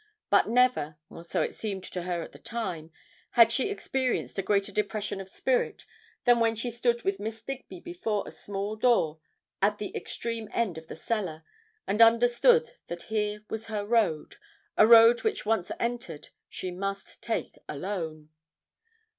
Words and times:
But 0.31 0.49
never 0.49 0.97
or 1.11 1.23
so 1.23 1.43
it 1.43 1.53
seemed 1.53 1.83
to 1.83 2.01
her 2.01 2.23
at 2.23 2.31
the 2.31 2.39
time 2.39 2.91
had 3.33 3.51
she 3.51 3.69
experienced 3.69 4.35
a 4.39 4.41
greater 4.41 4.71
depression 4.71 5.21
of 5.21 5.29
spirit 5.29 5.85
than 6.25 6.39
when 6.39 6.55
she 6.55 6.71
stood 6.71 7.03
with 7.03 7.19
Miss 7.19 7.43
Digby 7.43 7.79
before 7.79 8.23
a 8.27 8.31
small 8.31 8.75
door 8.75 9.19
at 9.61 9.77
the 9.77 9.95
extreme 9.95 10.49
end 10.51 10.79
of 10.79 10.87
the 10.87 10.95
cellar, 10.95 11.43
and 11.85 12.01
understood 12.01 12.71
that 12.87 13.03
here 13.13 13.43
was 13.47 13.67
her 13.67 13.85
road 13.85 14.37
a 14.75 14.87
road 14.87 15.21
which 15.23 15.45
once 15.45 15.71
entered, 15.79 16.29
she 16.49 16.71
must 16.71 17.21
take 17.21 17.59
alone. 17.69 18.29